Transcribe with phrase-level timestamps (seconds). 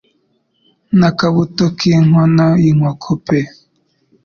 [0.97, 3.39] N'akabuto k'inkono y'inkoko pe